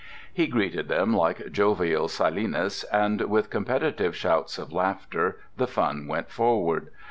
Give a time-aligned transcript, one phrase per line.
[0.33, 6.31] He greeted them like jovial Silenus, and with competitive shouts of laughter the fun went
[6.31, 6.89] forward.